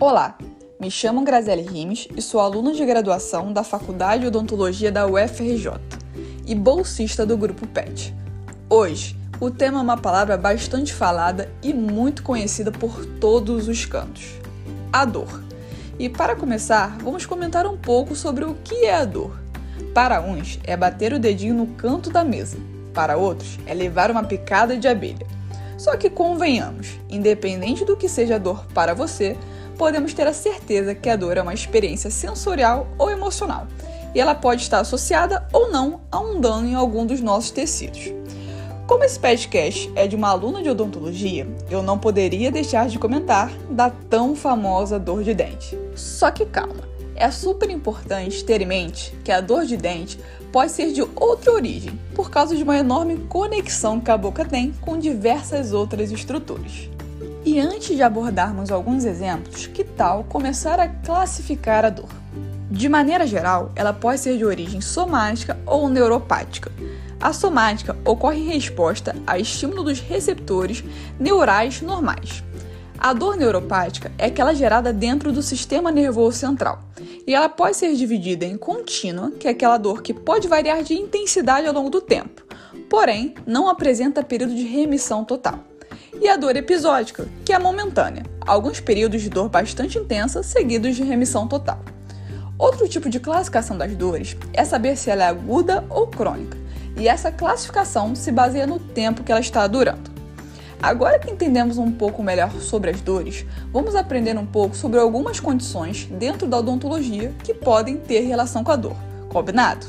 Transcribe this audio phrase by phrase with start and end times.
[0.00, 0.34] Olá,
[0.80, 5.72] me chamo Graziele Rimes e sou aluna de graduação da Faculdade de Odontologia da UFRJ
[6.46, 8.14] e bolsista do Grupo PET.
[8.70, 14.24] Hoje, o tema é uma palavra bastante falada e muito conhecida por todos os cantos:
[14.90, 15.44] a dor.
[15.98, 19.38] E para começar, vamos comentar um pouco sobre o que é a dor.
[19.92, 22.56] Para uns, é bater o dedinho no canto da mesa,
[22.94, 25.26] para outros, é levar uma picada de abelha.
[25.76, 29.36] Só que convenhamos, independente do que seja dor para você,
[29.80, 33.66] podemos ter a certeza que a dor é uma experiência sensorial ou emocional,
[34.14, 38.12] e ela pode estar associada ou não a um dano em algum dos nossos tecidos.
[38.86, 43.50] Como esse podcast é de uma aluna de odontologia, eu não poderia deixar de comentar
[43.70, 45.78] da tão famosa dor de dente.
[45.94, 46.86] Só que calma,
[47.16, 50.20] é super importante ter em mente que a dor de dente
[50.52, 54.74] pode ser de outra origem, por causa de uma enorme conexão que a boca tem
[54.82, 56.90] com diversas outras estruturas.
[57.50, 62.08] E antes de abordarmos alguns exemplos, que tal começar a classificar a dor?
[62.70, 66.70] De maneira geral, ela pode ser de origem somática ou neuropática.
[67.20, 70.84] A somática ocorre em resposta a estímulo dos receptores
[71.18, 72.44] neurais normais.
[72.96, 76.80] A dor neuropática é aquela gerada dentro do sistema nervoso central,
[77.26, 80.94] e ela pode ser dividida em contínua, que é aquela dor que pode variar de
[80.94, 82.44] intensidade ao longo do tempo,
[82.88, 85.64] porém não apresenta período de remissão total
[86.20, 91.02] e a dor episódica, que é momentânea, alguns períodos de dor bastante intensa seguidos de
[91.02, 91.80] remissão total.
[92.58, 96.58] Outro tipo de classificação das dores é saber se ela é aguda ou crônica,
[96.94, 100.10] e essa classificação se baseia no tempo que ela está durando.
[100.82, 105.40] Agora que entendemos um pouco melhor sobre as dores, vamos aprender um pouco sobre algumas
[105.40, 108.96] condições dentro da odontologia que podem ter relação com a dor.
[109.30, 109.86] Combinado?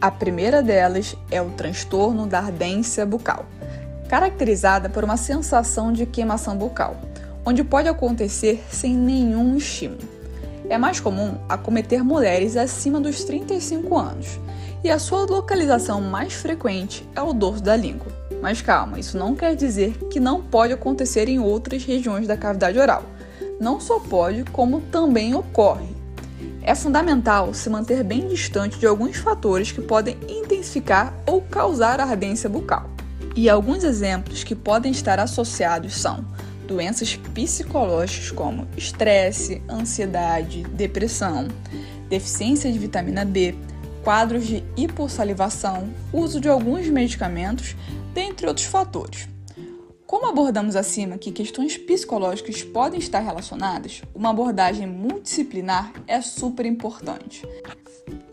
[0.00, 3.46] A primeira delas é o transtorno da ardência bucal
[4.10, 6.96] caracterizada por uma sensação de queimação bucal,
[7.46, 10.00] onde pode acontecer sem nenhum estímulo.
[10.68, 14.40] É mais comum acometer mulheres acima dos 35 anos,
[14.82, 18.08] e a sua localização mais frequente é o dorso da língua.
[18.42, 22.80] Mas calma, isso não quer dizer que não pode acontecer em outras regiões da cavidade
[22.80, 23.04] oral.
[23.60, 25.94] Não só pode, como também ocorre.
[26.62, 32.48] É fundamental se manter bem distante de alguns fatores que podem intensificar ou causar ardência
[32.48, 32.90] bucal.
[33.36, 36.24] E alguns exemplos que podem estar associados são
[36.66, 41.48] doenças psicológicas como estresse, ansiedade, depressão,
[42.08, 43.54] deficiência de vitamina B,
[44.02, 47.76] quadros de hipossalivação, uso de alguns medicamentos,
[48.14, 49.28] dentre outros fatores.
[50.06, 57.46] Como abordamos acima que questões psicológicas podem estar relacionadas, uma abordagem multidisciplinar é super importante.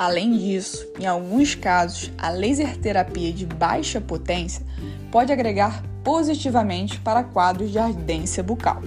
[0.00, 4.64] Além disso, em alguns casos, a laser terapia de baixa potência
[5.12, 8.80] pode agregar positivamente para quadros de ardência bucal.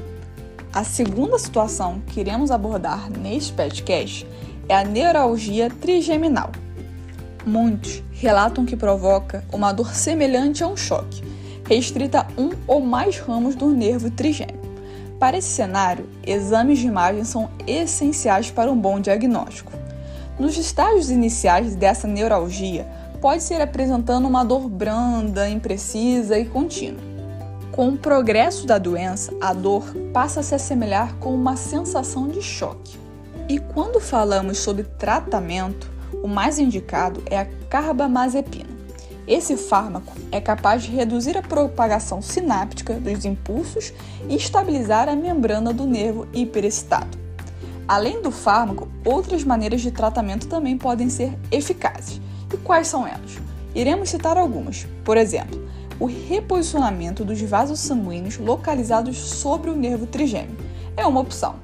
[0.74, 4.28] A segunda situação que iremos abordar neste podcast
[4.68, 6.52] é a neuralgia trigeminal.
[7.46, 11.22] Muitos relatam que provoca uma dor semelhante a um choque,
[11.70, 14.64] restrita a um ou mais ramos do nervo trigêmeo.
[15.20, 19.83] Para esse cenário, exames de imagem são essenciais para um bom diagnóstico.
[20.40, 22.88] Nos estágios iniciais dessa neuralgia,
[23.22, 27.02] pode ser apresentando uma dor branda, imprecisa e contínua.
[27.72, 32.42] Com o progresso da doença, a dor passa a se assemelhar com uma sensação de
[32.42, 32.98] choque.
[33.48, 35.90] E quando falamos sobre tratamento,
[36.24, 38.70] o mais indicado é a carbamazepina.
[39.28, 43.94] Esse fármaco é capaz de reduzir a propagação sináptica dos impulsos
[44.28, 47.23] e estabilizar a membrana do nervo hiperexcitado.
[47.88, 52.22] Além do fármaco, outras maneiras de tratamento também podem ser eficazes.
[52.54, 53.38] E quais são elas?
[53.76, 54.88] Iremos citar algumas.
[55.04, 55.68] Por exemplo,
[56.00, 60.56] o reposicionamento dos vasos sanguíneos localizados sobre o nervo trigêmeo
[60.96, 61.56] é uma opção.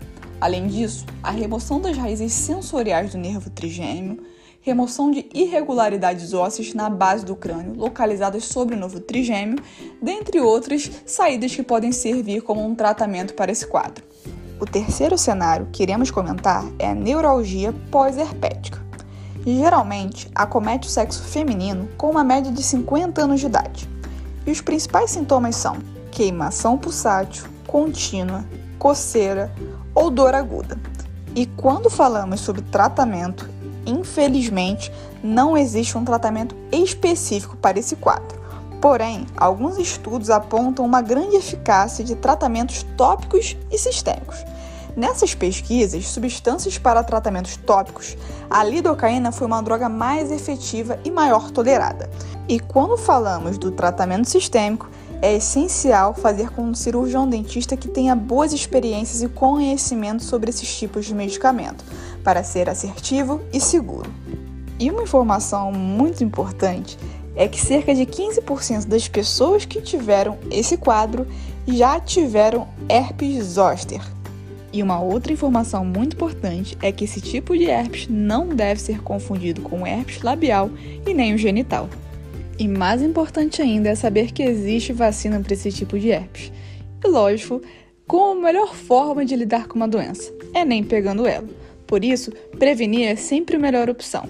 [0.42, 4.24] Além disso, a remoção das raízes sensoriais do nervo trigêmeo,
[4.62, 9.60] remoção de irregularidades ósseas na base do crânio localizadas sobre o nervo trigêmeo,
[10.02, 14.09] dentre outras saídas que podem servir como um tratamento para esse quadro.
[14.60, 18.84] O terceiro cenário que iremos comentar é a neuralgia pós-herpética.
[19.46, 23.90] Geralmente, acomete o sexo feminino com uma média de 50 anos de idade.
[24.46, 25.78] E os principais sintomas são
[26.12, 28.44] queimação pulsátil, contínua,
[28.78, 29.50] coceira
[29.96, 30.78] ou dor aguda.
[31.34, 33.50] E quando falamos sobre tratamento,
[33.86, 34.92] infelizmente
[35.24, 38.39] não existe um tratamento específico para esse quadro.
[38.82, 44.38] Porém, alguns estudos apontam uma grande eficácia de tratamentos tópicos e sistêmicos.
[44.96, 48.18] Nessas pesquisas, substâncias para tratamentos tópicos,
[48.50, 52.10] a lidocaína foi uma droga mais efetiva e maior tolerada.
[52.48, 54.90] E quando falamos do tratamento sistêmico,
[55.22, 60.74] é essencial fazer com um cirurgião dentista que tenha boas experiências e conhecimento sobre esses
[60.78, 61.84] tipos de medicamento,
[62.24, 64.12] para ser assertivo e seguro.
[64.80, 66.98] E uma informação muito importante
[67.36, 71.28] é que cerca de 15% das pessoas que tiveram esse quadro
[71.68, 74.02] já tiveram herpes zoster.
[74.72, 79.02] E uma outra informação muito importante é que esse tipo de herpes não deve ser
[79.02, 80.70] confundido com herpes labial
[81.08, 81.90] e nem o genital.
[82.58, 86.52] E mais importante ainda é saber que existe vacina para esse tipo de herpes.
[87.04, 87.62] E lógico,
[88.06, 91.48] como a melhor forma de lidar com uma doença é nem pegando ela.
[91.88, 94.28] Por isso, prevenir é sempre a melhor opção.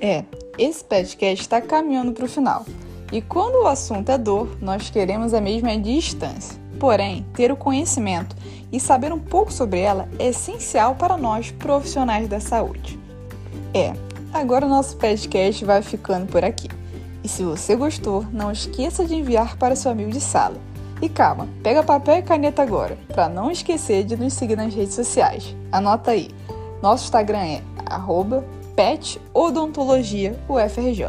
[0.00, 0.24] É,
[0.58, 2.64] esse podcast está caminhando para o final.
[3.10, 6.60] E quando o assunto é dor, nós queremos a mesma distância.
[6.78, 8.34] Porém, ter o conhecimento
[8.72, 12.98] e saber um pouco sobre ela é essencial para nós profissionais da saúde.
[13.74, 13.92] É,
[14.32, 16.68] agora o nosso podcast vai ficando por aqui.
[17.22, 20.56] E se você gostou, não esqueça de enviar para seu amigo de sala.
[21.00, 24.94] E calma, pega papel e caneta agora, para não esquecer de nos seguir nas redes
[24.94, 25.54] sociais.
[25.70, 26.30] Anota aí.
[26.80, 27.62] Nosso Instagram é
[29.32, 31.06] @petodontologiaufrj.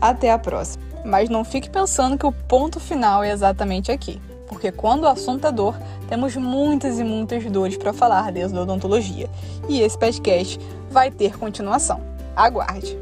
[0.00, 0.84] Até a próxima.
[1.04, 5.46] Mas não fique pensando que o ponto final é exatamente aqui, porque quando o assunto
[5.46, 5.76] é dor,
[6.08, 9.28] temos muitas e muitas dores para falar desde a odontologia.
[9.68, 10.58] E esse podcast
[10.90, 12.00] vai ter continuação.
[12.34, 12.98] Aguarde!